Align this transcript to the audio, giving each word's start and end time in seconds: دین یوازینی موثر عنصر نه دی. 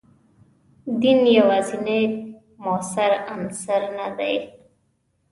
دین 1.01 1.19
یوازینی 1.37 2.01
موثر 2.63 3.11
عنصر 3.33 3.81
نه 3.97 4.07
دی. 4.17 4.35